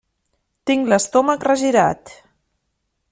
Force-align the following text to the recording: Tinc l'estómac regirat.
Tinc 0.69 0.89
l'estómac 0.93 1.45
regirat. 1.49 2.17